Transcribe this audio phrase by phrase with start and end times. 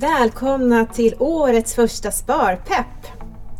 [0.00, 3.06] Välkomna till årets första Sparpepp!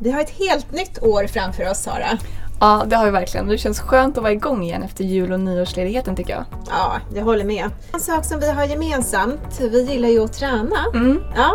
[0.01, 2.19] Vi har ett helt nytt år framför oss Sara.
[2.61, 3.49] Ja, det har vi verkligen.
[3.49, 6.45] Det känns skönt att vara igång igen efter jul och nyårsledigheten tycker jag.
[6.71, 7.71] Ja, jag håller med.
[7.95, 10.87] En sak som vi har gemensamt, vi gillar ju att träna.
[10.95, 11.23] Mm.
[11.37, 11.53] Ja.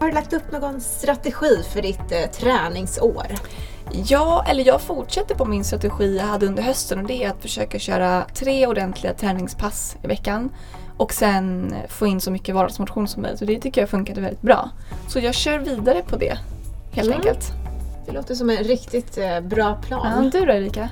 [0.00, 3.26] Har du lagt upp någon strategi för ditt eh, träningsår?
[3.92, 7.42] Ja, eller jag fortsätter på min strategi jag hade under hösten och det är att
[7.42, 10.50] försöka köra tre ordentliga träningspass i veckan
[11.00, 14.42] och sen få in så mycket vardagsmotion som möjligt och det tycker jag funkade väldigt
[14.42, 14.70] bra.
[15.08, 16.38] Så jag kör vidare på det
[16.92, 17.18] helt Mm.
[17.20, 17.52] enkelt.
[18.06, 20.30] Det låter som en riktigt eh, bra Ja, plan.
[20.30, 20.88] du då Erika?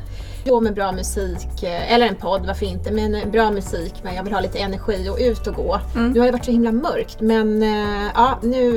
[0.49, 4.15] Gå med bra musik, eh, eller en podd, varför inte, men eh, bra musik, men
[4.15, 5.81] jag vill ha lite energi och ut och gå.
[5.97, 6.13] Mm.
[6.13, 8.71] Nu har det varit så himla mörkt, men eh, ja, nu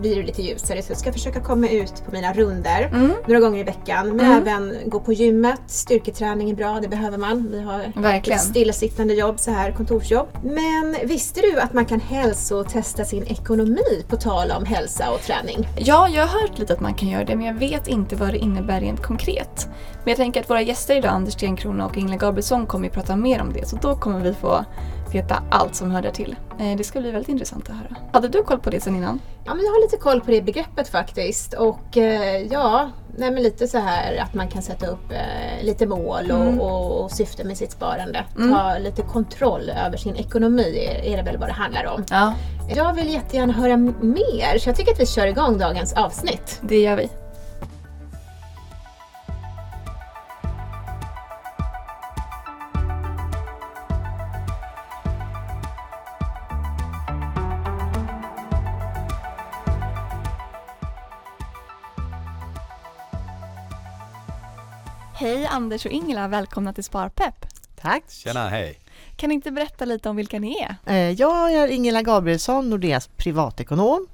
[0.00, 3.12] blir det lite ljusare så jag ska försöka komma ut på mina runder Mm.
[3.26, 4.08] några gånger i veckan.
[4.16, 4.38] Men Mm.
[4.48, 7.48] även gå på gymmet, styrketräning är bra, det behöver man.
[7.50, 8.38] Vi har Verkligen.
[8.40, 10.28] stillasittande jobb, så här kontorsjobb.
[10.42, 15.68] Men visste du att man kan hälsotesta sin ekonomi på tal om hälsa och träning?
[15.78, 18.28] Ja, jag har hört lite att man kan göra det men jag vet inte vad
[18.28, 19.68] det innebär rent konkret.
[20.06, 23.16] Men jag tänker att våra gäster idag, Anders Stenkrona och Ingela Gabrielsson, kommer ju prata
[23.16, 24.64] mer om det så då kommer vi få
[25.12, 26.36] veta allt som hör till.
[26.60, 27.96] Eh, Det ska bli väldigt intressant att höra.
[28.12, 29.20] Hade du koll på det sen innan?
[29.44, 31.54] Ja, men jag har lite koll på det begreppet faktiskt.
[31.54, 35.86] Och eh, ja, nej, men lite så här att man kan sätta upp eh, lite
[35.86, 36.60] mål och, Mm.
[36.60, 38.24] och, och syfte med sitt sparande.
[38.36, 38.52] Mm.
[38.54, 42.04] Ta lite kontroll över sin ekonomi är, är det väl vad det handlar om.
[42.10, 42.34] Ja,
[42.76, 46.60] Jag vill jättegärna höra mer så jag tycker att vi kör igång dagens avsnitt.
[46.62, 47.08] det gör vi.
[65.18, 67.46] Hej Anders och Ingela, välkomna till Sparpepp.
[67.80, 68.04] Tack.
[68.08, 68.80] Tjena, hej.
[69.16, 70.76] Kan ni inte berätta lite om vilka ni är?
[70.86, 74.06] Eh, Jag är Ingela Gabrielsson, Nordeas privatekonom.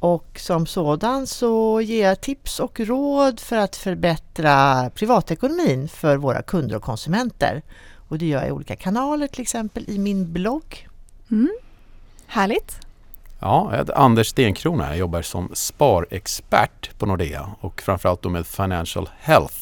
[0.00, 6.42] Och som sådan så ger jag tips och råd för att förbättra privatekonomin för våra
[6.42, 7.62] kunder och konsumenter.
[8.08, 10.88] Och det gör jag i olika kanaler, till exempel i min blogg.
[11.30, 11.50] Mm.
[12.26, 12.78] Härligt.
[13.40, 14.88] Ja, jag heter Anders Stenkrona.
[14.88, 19.56] Jag jobbar som sparexpert på Nordea och framförallt då med Financial Health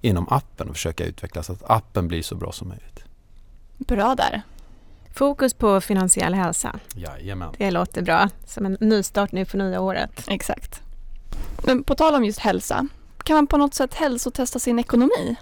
[0.00, 3.04] inom appen och försöka utveckla så att appen blir så bra som möjligt.
[3.76, 4.42] Bra där.
[5.14, 6.80] Fokus på finansiell hälsa.
[6.94, 7.54] Jajamän.
[7.58, 8.28] Det låter bra.
[8.46, 10.24] Som en nystart nu för nya året.
[10.28, 10.82] Exakt.
[11.66, 12.88] Men på tal om just hälsa,
[13.22, 15.36] kan man på något sätt hälsotesta sin ekonomi?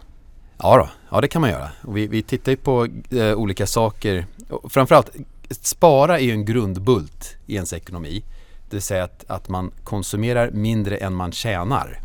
[0.58, 1.68] Ja, då, ja det kan man göra.
[1.88, 4.26] Vi, vi tittar ju på eh, olika saker.
[4.68, 5.10] Framförallt,
[5.50, 8.24] spara är ju en grundbult i ens ekonomi.
[8.70, 12.00] Det vill säga att, att man konsumerar mindre än man tjänar.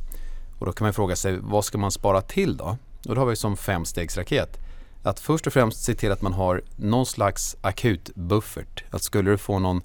[0.62, 2.78] Och då kan man fråga sig, vad ska man spara till då?
[3.08, 4.58] Och då har vi som femstegsraket.
[5.04, 8.84] Att först och främst se till att man har någon slags akutbuffert.
[8.90, 9.82] Att skulle du få någon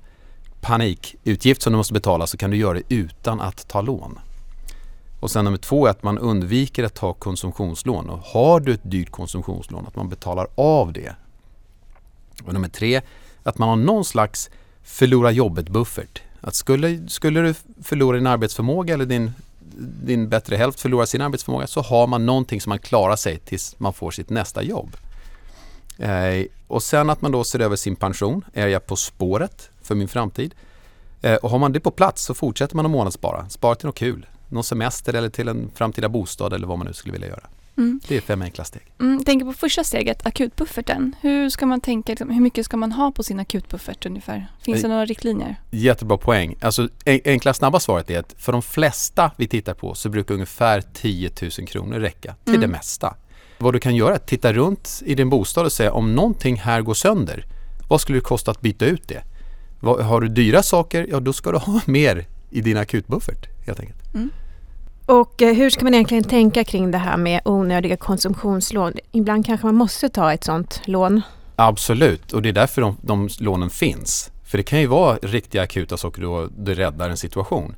[0.60, 4.18] panikutgift som du måste betala så kan du göra det utan att ta lån.
[5.20, 8.10] Och sen nummer två är att man undviker att ta konsumtionslån.
[8.10, 11.14] Och har du ett dyrt konsumtionslån, att man betalar av det.
[12.44, 13.00] Och nummer tre,
[13.42, 14.50] att man har någon slags
[14.82, 16.22] förlora jobbet-buffert.
[16.40, 19.32] Att skulle, skulle du förlora din arbetsförmåga eller din,
[19.78, 23.78] din bättre hälft förlorar sin arbetsförmåga så har man någonting som man klarar sig tills
[23.78, 24.96] man får sitt nästa jobb.
[25.98, 28.44] Eh, och sen att man då ser över sin pension.
[28.52, 30.54] Är jag på spåret för min framtid?
[31.22, 33.48] Eh, och har man det på plats så fortsätter man att månadsspara.
[33.48, 34.26] Spara till något kul.
[34.48, 37.46] Någon semester eller till en framtida bostad eller vad man nu skulle vilja göra.
[37.78, 38.00] Mm.
[38.08, 38.82] Det är fem enkla steg.
[39.00, 41.16] Mm, tänker på första steget, akutbufferten.
[41.20, 44.46] Hur ska man tänka, liksom, hur mycket ska man ha på sin akutbuffert ungefär?
[44.62, 45.56] Finns det Eh, några riktlinjer?
[45.70, 46.56] Jättebra poäng.
[46.60, 50.34] Alltså, en- enkla snabba svaret är att för de flesta vi tittar på så brukar
[50.34, 52.60] ungefär 10 000 kronor räcka till Mm.
[52.60, 53.14] det mesta.
[53.58, 56.56] Vad du kan göra är att titta runt i din bostad och säga om någonting
[56.56, 57.44] här går sönder,
[57.88, 59.22] vad skulle det kosta att byta ut det?
[59.80, 63.98] Har du dyra saker, ja då ska du ha mer i din akutbuffert helt enkelt.
[65.06, 68.92] Och eh, hur ska man egentligen tänka kring det här med onödiga konsumtionslån?
[69.12, 71.22] Ibland kanske man måste ta ett sådant lån.
[71.56, 74.30] Absolut, och det är därför de, de lånen finns.
[74.44, 77.74] För det kan ju vara riktiga akuta saker då det räddar en situation.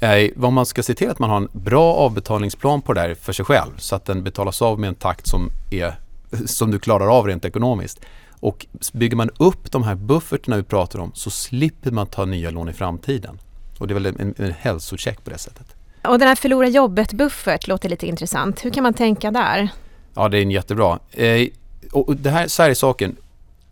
[0.00, 3.14] Eh, vad man ska se till att man har en bra avbetalningsplan på det där
[3.14, 5.94] för sig själv så att den betalas av med en takt som, är,
[6.46, 8.00] som du klarar av rent ekonomiskt.
[8.30, 12.50] Och bygger man upp de här bufferterna vi pratar om så slipper man ta nya
[12.50, 13.38] lån i framtiden.
[13.78, 15.74] Och det är väl en, en, en hälsocheck på det sättet.
[16.04, 18.64] Och den här förlora jobbet-buffert låter lite intressant.
[18.64, 19.68] Hur kan man tänka där?
[20.14, 20.98] Ja, det är en jättebra.
[21.12, 21.48] Eh,
[21.92, 23.16] och det här, så här är saken.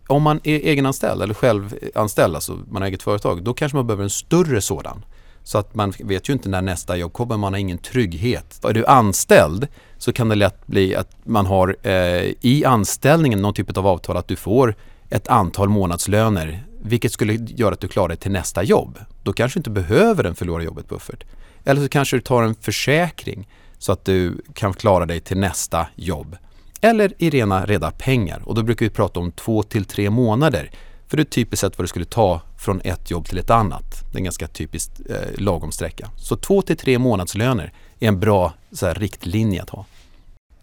[0.07, 4.03] Om man är egenanställd eller självanställd, alltså man har eget företag, då kanske man behöver
[4.03, 5.05] en större sådan.
[5.43, 8.65] Så att man vet ju inte när nästa jobb kommer, man har ingen trygghet.
[8.65, 9.67] Är du anställd
[9.97, 14.17] så kan det lätt bli att man har eh, i anställningen någon typ av avtal
[14.17, 14.75] att du får
[15.09, 18.99] ett antal månadslöner vilket skulle göra att du klarar dig till nästa jobb.
[19.23, 21.23] Då kanske du inte behöver en förlora jobbet-buffert.
[21.69, 25.87] Eller så kanske du tar en försäkring så att du kan klara dig till nästa
[25.95, 26.37] jobb.
[26.81, 30.71] Eller i rena reda pengar och då brukar vi prata om två till tre månader.
[31.07, 34.03] För det är typiskt sett vad det skulle ta från ett jobb till ett annat.
[34.11, 36.09] Det är en ganska typisk eh, lagom sträcka.
[36.17, 39.85] Så två till tre månadslöner är en bra så här, riktlinje att ha.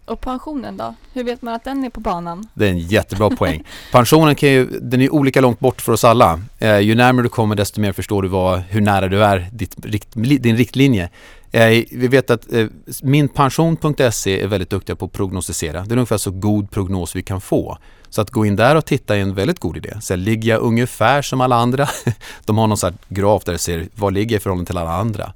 [0.07, 0.95] Och pensionen då?
[1.13, 2.47] Hur vet man att den är på banan?
[2.53, 3.63] Det är en jättebra poäng.
[3.91, 6.41] Pensionen kan ju, den är olika långt bort för oss alla.
[6.59, 9.75] Eh, ju närmare du kommer desto mer förstår du vad, hur nära du är ditt,
[9.83, 11.09] rikt, din riktlinje.
[11.51, 12.67] Eh, vi vet att eh,
[13.03, 15.81] minpension.se är väldigt duktiga på att prognostisera.
[15.81, 17.77] Det är ungefär så god prognos vi kan få.
[18.09, 19.93] Så att gå in där och titta är en väldigt god idé.
[20.01, 21.87] Så ligger jag ungefär som alla andra?
[22.45, 24.93] De har någon sån här graf där det ser vad ligger i förhållande till alla
[24.93, 25.33] andra.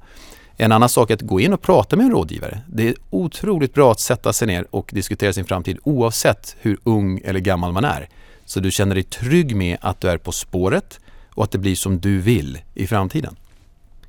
[0.62, 2.60] En annan sak är att gå in och prata med en rådgivare.
[2.66, 7.20] Det är otroligt bra att sätta sig ner och diskutera sin framtid oavsett hur ung
[7.24, 8.08] eller gammal man är.
[8.44, 11.00] Så du känner dig trygg med att du är på spåret
[11.34, 13.36] och att det blir som du vill i framtiden.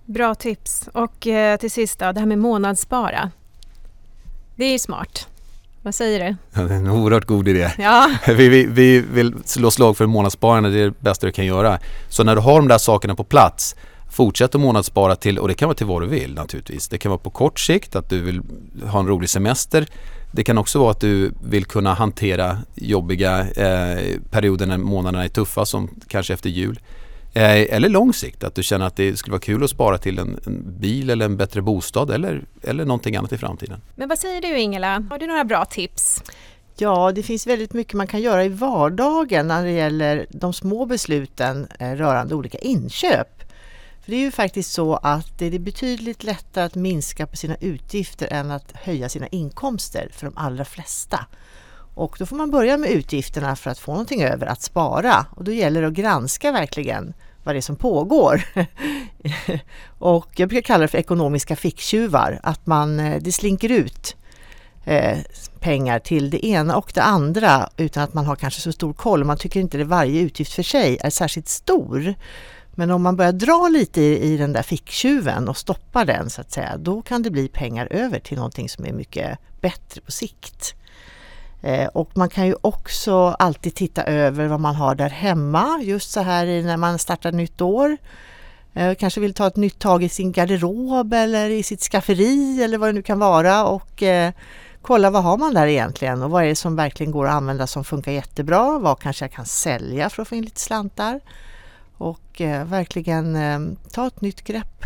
[0.06, 0.90] Bra tips.
[0.94, 3.32] Och eh, till sist då, det här med månadsspara.
[4.56, 5.28] Det är ju smart.
[5.82, 6.36] Vad säger du?
[6.54, 7.72] Ja, det är en oerhört god idé.
[7.78, 8.10] Ja.
[8.28, 11.80] Vi, vi, vi vill slå slag för månadssparande, det är det bästa du kan göra.
[12.10, 13.76] Så när du har de där sakerna på plats
[14.14, 16.88] Fortsätt att månadsspara till, och det kan vara till vad du vill naturligtvis.
[16.88, 18.42] Det kan vara på kort sikt, att du vill
[18.84, 19.88] ha en rolig semester.
[20.32, 25.30] Det kan också vara att du vill kunna hantera jobbiga eh, perioder när månaderna är
[25.30, 26.80] tuffa som kanske efter jul.
[27.34, 30.20] Eh, eller lång sikt, att du känner att det skulle vara kul att spara till
[30.20, 33.82] en, en, bil eller en bättre bostad eller, eller någonting annat i framtiden.
[33.96, 35.04] Men vad säger du Ingela?
[35.10, 36.24] Har du några bra tips?
[36.78, 40.86] Ja, det finns väldigt mycket man kan göra i vardagen när det gäller de små
[40.86, 43.43] besluten eh, rörande olika inköp.
[44.04, 47.56] För det är ju faktiskt så att det är betydligt lättare att minska på sina
[47.60, 51.26] utgifter än att höja sina inkomster för de allra flesta.
[51.96, 55.44] Och då får man börja med utgifterna för att få någonting över att spara och
[55.44, 57.14] då gäller det att granska verkligen
[57.44, 58.44] vad det är som pågår.
[60.00, 64.16] och jag brukar kalla det för ekonomiska ficktjuvar, att man, eh, det slinker ut
[64.86, 65.18] eh,
[65.60, 69.24] pengar till det ena och det andra utan att man har kanske så stor koll.
[69.24, 72.16] Man tycker inte att varje utgift för sig är särskilt stor.
[72.76, 76.42] Men om man börjar dra lite i, i den där ficktjuven och stoppar den så
[76.42, 80.12] att säga, då kan det bli pengar över till någonting som är mycket bättre på
[80.12, 80.76] sikt.
[81.62, 86.12] Eh, och man kan ju också alltid titta över vad man har där hemma just
[86.12, 87.98] så här när man startar nytt år.
[88.74, 92.78] Eh, kanske vill ta ett nytt tag i sin garderob eller i sitt skafferi eller
[92.78, 94.32] vad det nu kan vara och eh,
[94.82, 97.68] kolla vad har man där egentligen och vad är det som verkligen går att använda
[97.68, 98.80] som funkar jättebra.
[98.80, 101.20] Vad kanske jag kan sälja för att få in lite slantar
[101.98, 103.60] och eh, verkligen eh,
[103.92, 104.86] ta ett nytt grepp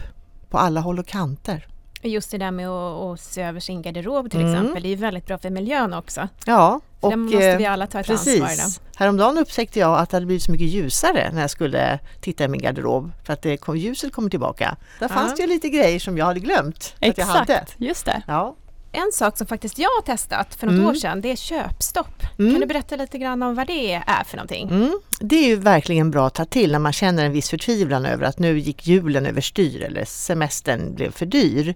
[0.49, 1.67] på alla håll och kanter.
[2.01, 4.53] Just det där med att, se över sin garderob till mm.
[4.53, 6.27] exempel, det är ju väldigt bra för miljön också.
[6.45, 8.41] Ja, och det måste vi alla ta ett precis.
[8.41, 8.97] ansvar då.
[8.97, 12.47] Häromdagen upptäckte jag att det hade blivit så mycket ljusare när jag skulle titta i
[12.47, 14.77] min garderob för att det kom, ljuset kommer tillbaka.
[14.99, 17.65] Där fanns det ju lite grejer som jag hade glömt Exakt, att jag hade.
[17.77, 18.21] just det.
[18.27, 18.55] Ja.
[18.97, 20.87] En sak som faktiskt jag har testat för något mm.
[20.87, 22.23] år sedan, det är köpstopp.
[22.39, 22.51] Mm.
[22.51, 24.69] Kan du berätta lite grann om vad det är för någonting?
[24.69, 24.99] Mm.
[25.19, 28.25] Det är ju verkligen bra att ta till när man känner en viss förtvivlan över
[28.25, 31.75] att nu gick julen överstyr eller semestern blev för dyr.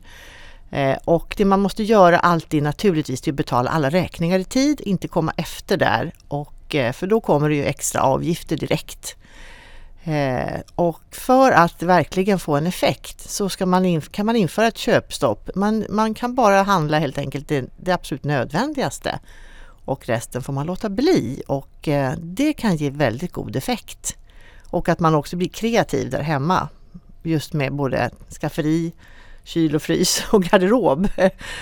[0.71, 4.81] Eh, och det man måste göra alltid naturligtvis är att betala alla räkningar i tid,
[4.81, 6.11] inte komma efter där.
[6.27, 9.15] Och, eh, för då kommer det ju extra avgifter direkt.
[10.03, 14.77] Eh, och för att verkligen få en effekt så ska man kan man införa ett
[14.77, 15.49] köpstopp.
[15.55, 19.19] Man, man kan bara handla helt enkelt det, det, absolut nödvändigaste
[19.85, 24.17] och resten får man låta bli och eh, det kan ge väldigt god effekt.
[24.67, 26.67] Och att man också blir kreativ där hemma
[27.23, 28.09] just med både
[28.41, 28.93] skafferi,
[29.43, 31.07] kyl och frys och garderob.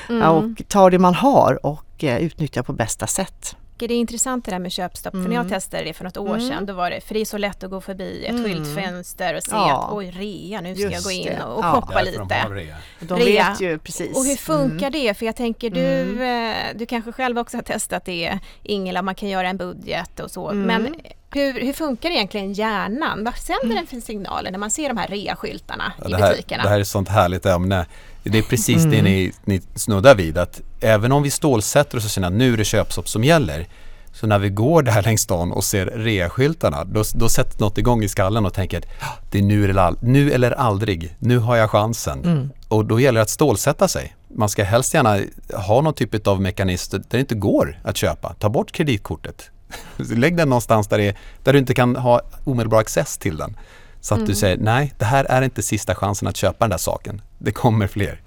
[0.10, 0.30] Mm.
[0.30, 3.56] och tar det man har och eh, utnyttjar på bästa sätt
[3.88, 5.14] det är intressant det där med köpstopp.
[5.14, 5.26] Mm.
[5.26, 6.50] För när jag testade det för något år mm.
[6.50, 8.44] sedan, då var det, för det är så lätt att gå förbi ett mm.
[8.44, 9.84] skyltfönster och se ja.
[9.84, 11.72] att oj, rea, nu ska Just jag gå in och, och ja.
[11.72, 12.46] shoppa lite.
[12.48, 12.76] De, rea.
[13.00, 14.18] de vet ju precis.
[14.18, 14.92] Och hur funkar mm.
[14.92, 15.14] det?
[15.14, 16.52] För jag tänker du, mm.
[16.52, 20.32] eh, du kanske själv också har testat det Ingela, man kan göra en budget och
[20.32, 20.50] så.
[20.50, 20.68] Mm.
[20.68, 20.96] Men
[21.32, 23.24] hur, hur, funkar egentligen hjärnan?
[23.24, 26.64] Vad sänder den för signaler när man ser de här rea-skyltarna ja, i butikerna?
[26.64, 27.86] Det här är ett sånt härligt ämne.
[28.24, 28.92] Det är precis mm.
[28.92, 32.54] det ni, ni snuddar vid att även om vi stålsätter oss och säger att nu
[32.54, 33.68] är det köpstopp som gäller
[34.14, 38.04] så när vi går där längs stan och ser reaskyltarna då, då sätter något igång
[38.04, 38.84] i skallen och tänker
[39.32, 42.24] det är nu eller, nu eller aldrig, nu har jag chansen.
[42.24, 42.50] Mm.
[42.68, 44.16] Och då gäller det att stålsätta sig.
[44.36, 45.20] Man ska helst gärna
[45.54, 48.34] ha någon typ av mekanism där det inte går att köpa.
[48.34, 49.52] Ta bort kreditkortet.
[49.98, 53.58] Lägg den någonstans där, det, där du inte kan ha omedelbar access till den.
[54.02, 54.30] Så att mm.
[54.30, 57.22] du säger nej, det här är inte sista chansen att köpa den där saken.
[57.38, 58.22] Det kommer fler.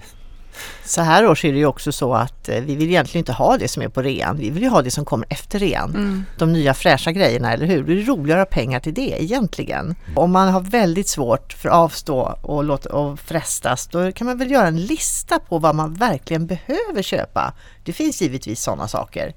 [0.85, 3.57] Så här års är det ju också så att eh, vi vill egentligen inte ha
[3.57, 4.37] det som är på rean.
[4.37, 5.91] Vi vill ju ha det som kommer efter rean.
[5.91, 6.25] Mm.
[6.39, 7.85] De nya fräscha grejerna, eller hur?
[7.85, 9.95] Det är roligare att ha pengar till det egentligen.
[10.17, 14.39] Om man har väldigt svårt för att avstå och, låta, och frestas, då kan man
[14.39, 17.53] väl göra en lista på vad man verkligen behöver köpa.
[17.85, 19.35] Det finns givetvis sådana saker.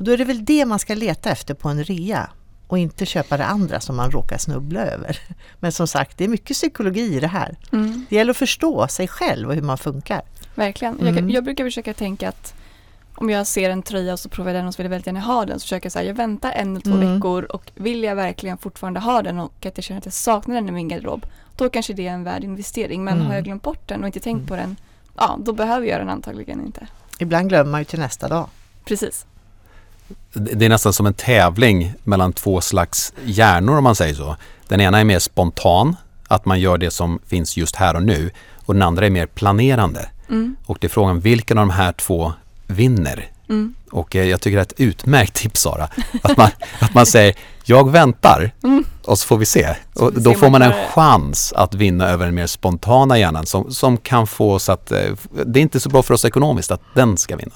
[0.00, 2.30] Och då är det väl det man ska leta efter på en rea
[2.66, 5.18] och inte köpa det andra som man råkar snubbla över.
[5.60, 7.56] Men som sagt, det är mycket psykologi i det här.
[7.72, 8.06] Mm.
[8.10, 10.22] Det gäller att förstå sig själv och hur man funkar.
[10.54, 11.00] Verkligen.
[11.00, 11.16] Mm.
[11.16, 12.54] Jag, jag brukar försöka tänka att
[13.14, 15.06] om jag ser en tröja och så provar jag den och så vill jag väldigt
[15.06, 17.14] gärna ha den så försöker jag säga jag väntar en eller två Mm.
[17.14, 20.54] veckor och vill jag verkligen fortfarande ha den och att jag känner att jag saknar
[20.54, 21.26] den i min garderob
[21.56, 23.26] då kanske det är en värd investering men Mm.
[23.26, 24.76] har jag glömt bort den och inte tänkt på den
[25.16, 26.86] ja då behöver jag den antagligen inte.
[27.18, 28.48] Ibland glömmer man ju till nästa dag.
[28.84, 29.26] Precis.
[30.32, 34.36] Det är nästan som en tävling mellan två slags hjärnor om man säger så.
[34.68, 35.96] Den ena är mer spontan,
[36.28, 38.30] att man gör det som finns just här och nu.
[38.66, 40.08] Och den andra är mer planerande.
[40.28, 40.56] Mm.
[40.66, 42.32] Och det är frågan vilken av de här två
[42.66, 43.30] vinner?
[43.48, 43.74] Mm.
[43.90, 45.88] Och eh, jag tycker det är ett utmärkt tips Sara.
[46.22, 46.48] Att man,
[46.78, 48.84] att man säger jag väntar Mm.
[49.04, 49.76] och så får vi se.
[49.96, 53.72] Så Och då får man en chans att vinna över den mer spontana hjärnan som,
[53.72, 54.98] som kan få oss att, eh,
[55.46, 57.52] det är inte så bra för oss ekonomiskt att den ska vinna.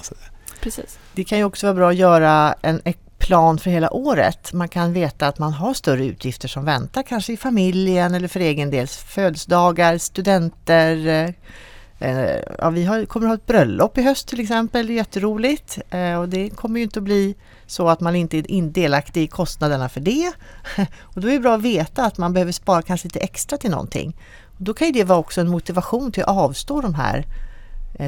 [0.61, 0.99] Precis.
[1.13, 2.81] Det kan ju också vara bra att göra en
[3.17, 4.53] plan för hela året.
[4.53, 8.39] Man kan veta att man har större utgifter som väntar, kanske i familjen eller för
[8.39, 8.87] egen del.
[8.87, 11.07] Födelsedagar, studenter.
[11.07, 14.93] Eh, eh, Ja, vi har, kommer att ha ett bröllop i höst till exempel, det
[14.93, 15.79] är jätteroligt.
[15.89, 17.35] Eh, Och det kommer ju inte att bli
[17.67, 20.31] så att man inte är delaktig i kostnaderna för det.
[21.01, 23.71] Och då är det bra att veta att man behöver spara kanske lite extra till
[23.71, 24.17] någonting.
[24.45, 27.25] Och då kan ju det vara också en motivation till att avstå de här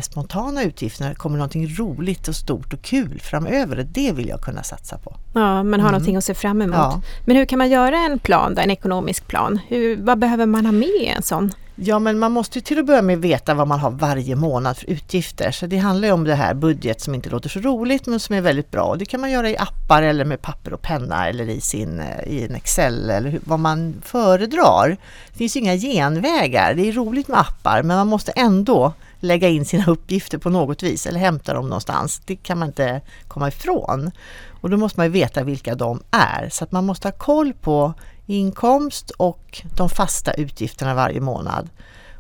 [0.02, 1.16] spontana utgifterna.
[1.16, 3.88] Kommer någonting roligt och stort och kul framöver?
[3.92, 5.16] Det vill jag kunna satsa på.
[5.34, 5.92] Ja, man har Mm.
[5.92, 6.76] någonting att se fram emot.
[6.78, 7.02] Ja.
[7.26, 9.60] Men hur kan man göra en plan, då, en ekonomisk plan?
[9.68, 11.52] Hur, vad behöver man ha med i en sån?
[11.80, 14.78] Ja, men man måste ju till att börja med veta vad man har varje månad
[14.78, 15.52] för utgifter.
[15.52, 18.36] Så det handlar ju om det här budget som inte låter så roligt men som
[18.36, 18.96] är väldigt bra.
[18.96, 22.28] Det kan man göra i appar eller med papper och penna eller i, sin, eh,
[22.28, 24.98] i en Excel eller vad man föredrar.
[25.32, 26.74] Det finns ju inga genvägar.
[26.74, 30.84] Det är roligt med appar men man måste ändå lägga in sina uppgifter på något
[30.84, 32.22] vis eller hämta dem någonstans.
[32.26, 34.12] Det kan man inte komma ifrån.
[34.62, 36.50] Och då måste man ju veta vilka de är.
[36.50, 37.94] Så att man måste ha koll på
[38.26, 41.70] inkomst och de fasta utgifterna varje månad.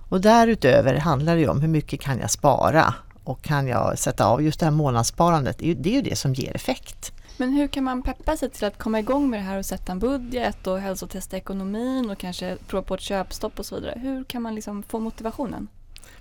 [0.09, 4.25] Och därutöver handlar det ju om hur mycket kan jag spara och kan jag sätta
[4.25, 5.57] av just det här månadssparandet.
[5.57, 7.13] Det är ju det, är ju det som ger effekt.
[7.37, 9.91] Men hur kan man peppa sig till att komma igång med det här och sätta
[9.91, 13.99] en budget och hälsotesta ekonomin och kanske prova på ett köpstopp och så vidare?
[14.01, 15.67] Hur kan man liksom få motivationen?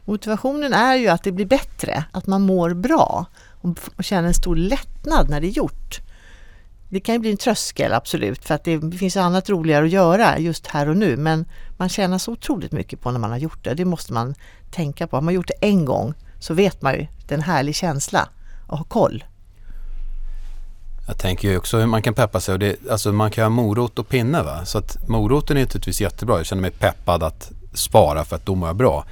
[0.08, 3.26] Motivationen är ju att det blir bättre, att man mår bra
[3.96, 6.00] och känner en stor lättnad när det är gjort.
[6.88, 10.38] Det kan ju bli en tröskel absolut för att det finns annat roligare att göra
[10.38, 11.44] just här och nu men
[11.76, 13.74] man tjänar så otroligt mycket på när man har gjort det.
[13.74, 14.34] Det måste man
[14.70, 15.16] tänka på.
[15.16, 18.28] Har man gjort det en gång så vet man ju, det är en härlig känsla
[18.66, 19.24] att ha koll.
[21.06, 22.52] Jag tänker ju också hur man kan peppa sig.
[22.52, 24.42] Och det, alltså man kan ha morot och pinne.
[24.42, 24.64] Va?
[24.64, 26.36] Så att moroten är naturligtvis jättebra.
[26.36, 29.04] Jag känner mig peppad att spara för att då mår jag bra.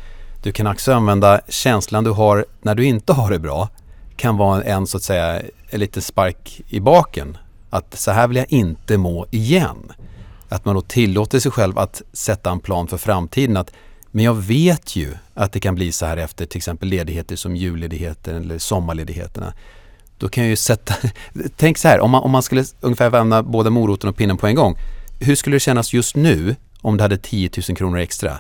[0.44, 3.68] Du kan också använda känslan du har när du inte har det bra.
[4.16, 7.38] Kan vara en så att säga en liten spark i baken.
[7.70, 9.92] Att så här vill jag inte må igen.
[10.48, 13.56] Att man då tillåter sig själv att sätta en plan för framtiden.
[13.56, 13.72] Att,
[14.10, 17.56] men jag vet ju att det kan bli så här efter till exempel ledigheter som
[17.56, 19.54] julledigheter eller sommarledigheterna.
[20.18, 20.94] Då kan jag ju sätta,
[21.56, 24.46] tänk så här, om man, om man skulle ungefär vända både moroten och pinnen på
[24.46, 24.76] en gång.
[25.20, 28.38] Hur skulle det kännas just nu om du hade 10 000 kronor extra?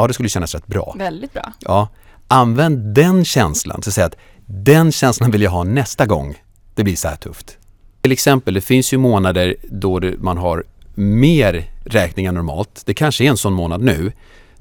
[0.00, 0.94] Ja, det skulle kännas rätt bra.
[0.98, 1.52] Väldigt bra.
[1.58, 1.88] Ja,
[2.28, 4.16] använd den känslan, så att säga att
[4.46, 6.34] den känslan vill jag ha nästa gång
[6.74, 7.58] det blir så här tufft.
[8.00, 10.64] Till exempel, det finns ju månader då man har
[10.94, 12.82] mer räkningar normalt.
[12.86, 14.12] Det kanske är en sån månad nu.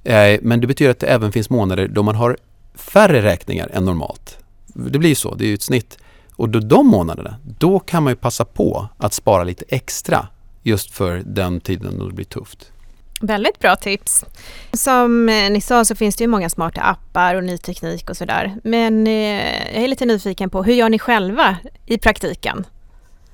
[0.03, 2.37] Eh, men det betyder att det även finns månader då man har
[2.75, 4.37] färre räkningar än normalt.
[4.67, 5.97] Det blir så, det är ju ett snitt.
[6.35, 10.27] Och då de månaderna, då kan man ju passa på att spara lite extra
[10.63, 12.71] just för den tiden då det blir tufft.
[13.19, 14.25] Väldigt bra tips.
[14.73, 18.17] Som eh, ni sa så finns det ju många smarta appar och ny teknik och
[18.17, 18.55] sådär.
[18.63, 22.65] Men eh, jag är lite nyfiken på hur gör ni själva i praktiken?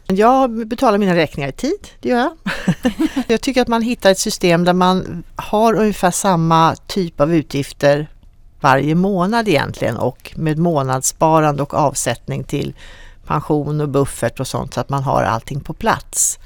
[0.07, 2.31] Jag betalar mina räkningar i tid, det gör jag.
[3.27, 8.07] jag tycker att man hittar ett system där man har ungefär samma typ av utgifter
[8.59, 12.73] varje månad egentligen och med månadssparande och avsättning till
[13.25, 16.39] pension och buffert och sånt så att man har allting på plats.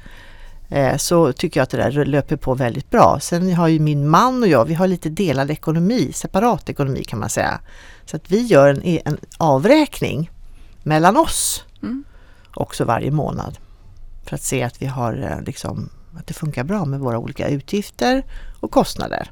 [0.70, 3.18] Eh, Så tycker jag att det där löper på väldigt bra.
[3.20, 7.18] Sen har ju min man och jag, vi har lite delad ekonomi, separat ekonomi kan
[7.18, 7.60] man säga.
[8.06, 10.30] Så att vi gör en, en avräkning
[10.82, 12.04] mellan oss Mm.
[12.54, 13.58] också varje månad.
[14.24, 17.48] För att se att vi har eh, liksom, att det funkar bra med våra olika
[17.48, 18.22] utgifter
[18.60, 19.30] och kostnader.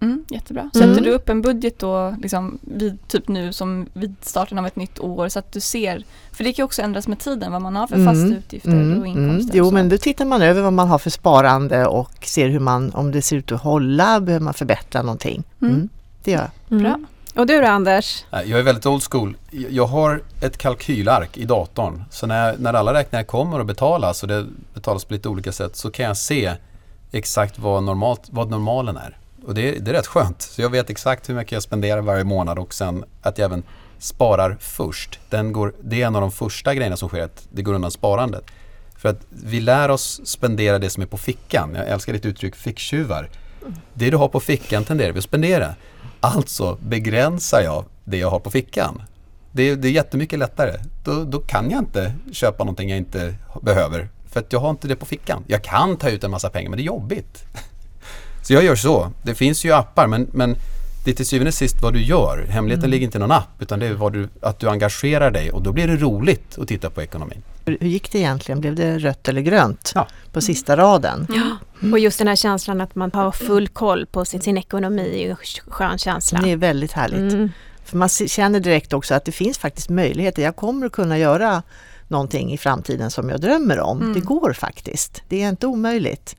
[0.00, 0.70] Mm, jättebra.
[0.74, 0.88] Mm.
[0.88, 4.76] Sätter du upp en budget då, liksom, vid, typ nu som vid starten av ett
[4.76, 7.62] nytt år så att du ser, för det kan ju också ändras med tiden vad
[7.62, 9.58] man har för fasta utgifter och inkomster.
[9.58, 12.60] Jo, och men då tittar man över vad man har för sparande och ser hur
[12.60, 15.44] man, om det ser ut att hålla, behöver man förbättra någonting.
[15.62, 15.74] Mm.
[15.74, 15.88] Mm.
[16.24, 16.78] Det gör jag.
[16.78, 17.00] Bra.
[17.36, 18.24] Och du då Anders?
[18.30, 19.36] Jag är väldigt old school.
[19.50, 22.04] Jag har ett kalkylark i datorn.
[22.10, 25.76] Så när, när alla räkningar kommer och betalas och det betalas på lite olika sätt
[25.76, 26.52] så kan jag se
[27.12, 29.16] exakt vad, normalt, vad normalen är.
[29.46, 30.42] Och det, är- det är rätt skönt.
[30.42, 33.62] Så jag vet exakt hur mycket jag spenderar varje månad och sen att jag även
[33.98, 35.20] sparar först.
[35.30, 37.90] Den går, det är en av de första grejerna som sker, att det går undan
[37.90, 38.44] sparandet.
[38.96, 41.74] För att vi lär oss spendera det som är på fickan.
[41.74, 43.30] Jag älskar ditt uttryck ficktjuvar.
[43.94, 45.74] Det du har på fickan tenderar vi att spendera.
[46.20, 49.02] Alltså begränsar jag det jag har på fickan.
[49.52, 50.72] Det är, det är jättemycket lättare.
[51.04, 54.08] Då, då kan jag inte köpa någonting jag inte behöver.
[54.30, 55.44] För att jag har inte det på fickan.
[55.46, 57.44] Jag kan ta ut en massa pengar men det är jobbigt.
[58.46, 59.12] Så jag gör så.
[59.22, 60.56] Det finns ju appar men, men
[61.04, 62.46] det är till syvende och sist vad du gör.
[62.48, 65.50] Hemligheten ligger inte i någon app utan det är vad du, att du engagerar dig
[65.50, 67.42] och då blir det roligt att titta på ekonomin.
[67.64, 68.60] Hur, hur gick det egentligen?
[68.60, 70.06] Blev det rött eller grönt Ja.
[70.32, 71.26] på sista raden?
[71.92, 75.24] Och just den här känslan att man har full koll på sin, sin ekonomi är
[75.24, 75.36] ju en
[75.66, 76.40] skön känsla.
[76.40, 77.32] Det är väldigt härligt.
[77.32, 77.50] Mm.
[77.84, 80.42] För man känner direkt också att det finns faktiskt möjligheter.
[80.42, 81.62] Jag kommer att kunna göra
[82.08, 84.00] någonting i framtiden som jag drömmer om.
[84.00, 84.14] Mm.
[84.14, 85.22] Det går faktiskt.
[85.28, 86.36] Det är inte omöjligt.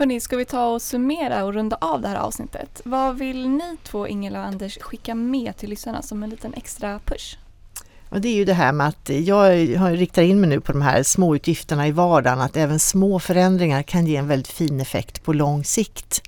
[0.00, 2.80] Hörni, ska vi ta och summera och runda av det här avsnittet?
[2.84, 7.00] Vad vill ni två, Ingela och Anders, skicka med till lyssnarna som en liten extra
[7.04, 7.38] push?
[8.08, 9.58] Och det är ju det här med att jag
[10.00, 13.82] riktar in mig nu på de här små utgifterna i vardagen, att även små förändringar
[13.82, 16.22] kan ge en väldigt fin effekt på lång sikt.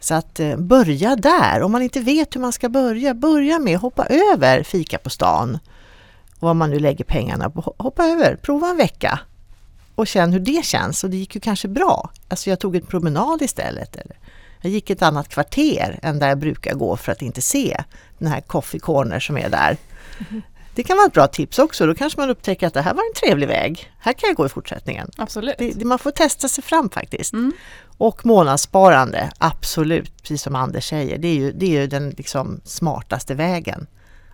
[0.00, 3.76] Så att eh, börja där, om man inte vet hur man ska börja, börja med
[3.76, 5.58] att hoppa över fika på stan.
[6.34, 9.20] Och vad man nu lägger pengarna på, hoppa över, prova en vecka
[9.96, 11.04] och känn hur det känns.
[11.04, 12.10] Och det gick ju kanske bra.
[12.28, 13.96] Alltså jag tog en promenad istället.
[13.96, 14.16] Eller
[14.60, 17.84] jag gick ett annat kvarter än där jag brukar gå för att inte se
[18.18, 19.76] den här coffee corner som är där.
[20.74, 21.86] Det kan vara ett bra tips också.
[21.86, 23.92] Då kanske man upptäcker att det här var en trevlig väg.
[23.98, 25.10] Här kan jag gå i fortsättningen.
[25.16, 25.54] Absolut.
[25.58, 27.32] Det, det, man får testa sig fram faktiskt.
[27.32, 27.52] Mm.
[27.98, 31.18] Och månadssparande, absolut, precis som Anders säger.
[31.18, 33.86] Det är ju, det är ju den liksom smartaste vägen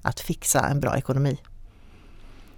[0.03, 1.39] att fixa en bra ekonomi.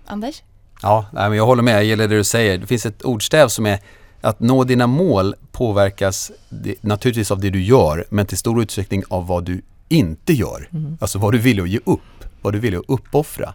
[0.07, 0.43] Anders?
[0.83, 1.75] Ja, nej, men jag håller med.
[1.75, 2.59] Jag gillar det du säger.
[2.59, 3.79] Det finns ett ordstäv som är
[4.21, 6.33] att nå dina mål påverkas
[6.81, 10.69] naturligtvis av det du gör men till stor utsträckning av vad du inte gör.
[11.01, 13.55] Alltså vad du vill att ge upp, vad du vill att uppoffra.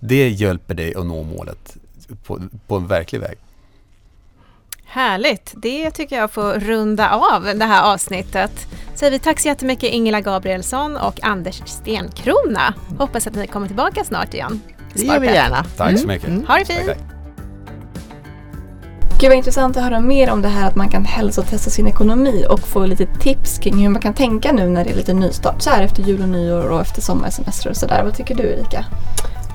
[0.00, 1.76] Det hjälper dig att nå målet
[2.26, 3.38] på, på en verklig väg.
[4.84, 5.52] Härligt!
[5.56, 8.66] Det tycker jag får runda av det här avsnittet.
[8.94, 12.74] Säger vi tack så jättemycket Ingela Gabrielsson och Anders Stenkrona.
[12.98, 14.60] Hoppas att ni kommer tillbaka snart igen.
[14.94, 15.64] Det gör vi gärna.
[15.76, 16.48] Tack så mycket.
[16.48, 16.90] Ha det fint!
[19.20, 22.46] Gud vad intressant att höra mer om det här att man kan hälsotesta sin ekonomi
[22.48, 25.62] och få lite tips kring hur man kan tänka nu när det är lite nystart
[25.62, 28.02] så här efter jul och nyår och efter sommarsemester och sådär.
[28.04, 28.84] Vad tycker du Erika?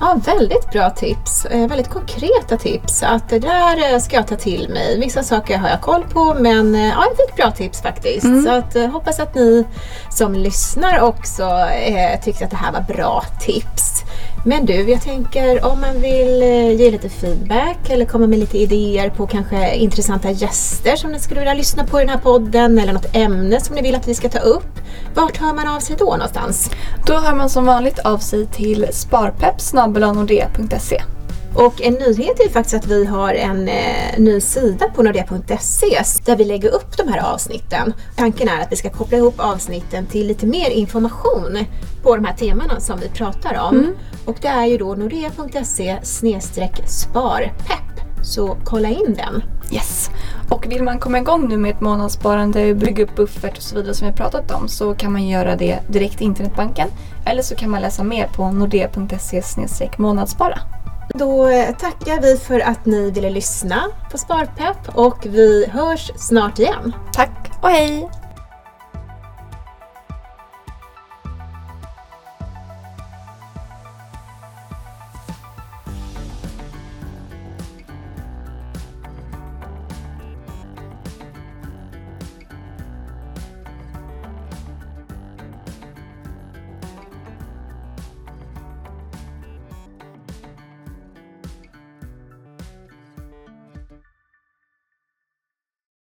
[0.00, 1.44] Ja, väldigt bra tips.
[1.44, 3.02] Eh, väldigt konkreta tips.
[3.02, 5.00] Att det där eh, ska jag ta till mig.
[5.00, 8.24] Vissa saker har jag koll på men eh, ja, jag fick bra tips faktiskt.
[8.24, 8.44] Mm.
[8.44, 9.66] Så att, hoppas att ni
[10.10, 14.04] som lyssnar också eh, tyckte att det här var bra tips.
[14.44, 18.58] Men du, jag tänker om man vill eh, ge lite feedback eller komma med lite
[18.58, 22.78] idéer på kanske intressanta gäster som ni skulle vilja lyssna på i den här podden
[22.78, 24.80] eller något ämne som ni vill att vi ska ta upp.
[25.14, 26.70] Vart hör man av sig då någonstans?
[27.06, 31.02] Då hör man som vanligt av sig till sparpepp.nordea.se.
[31.60, 36.36] Och en nyhet är faktiskt att vi har en eh, ny sida på nordea.se där
[36.36, 37.94] vi lägger upp de här avsnitten.
[38.16, 41.58] Tanken är att vi ska koppla ihop avsnitten till lite mer information
[42.02, 43.94] på de här temana som vi pratar om.
[44.24, 45.98] Och det är ju då nordea.se
[46.86, 47.90] sparpepp.
[48.22, 49.42] Så kolla in den.
[49.72, 50.10] Yes!
[50.48, 53.94] Och vill man komma igång nu med ett månadssparande, bygga upp buffert och så vidare
[53.94, 56.88] som vi har pratat om så kan man göra det direkt i internetbanken.
[57.26, 59.42] Eller så kan man läsa mer på nordea.se
[59.98, 60.58] månadsspara.
[61.14, 66.58] Då eh, tackar vi för att ni ville lyssna på Sparpepp och vi hörs snart
[66.58, 66.94] igen.
[67.12, 68.19] Tack och hej!